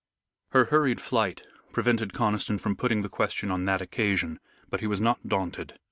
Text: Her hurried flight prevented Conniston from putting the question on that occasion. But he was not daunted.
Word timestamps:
Her 0.53 0.65
hurried 0.65 0.99
flight 0.99 1.43
prevented 1.73 2.11
Conniston 2.11 2.57
from 2.59 2.75
putting 2.75 3.03
the 3.03 3.07
question 3.07 3.51
on 3.51 3.65
that 3.65 3.83
occasion. 3.83 4.39
But 4.67 4.79
he 4.79 4.87
was 4.87 4.99
not 4.99 5.27
daunted. 5.27 5.77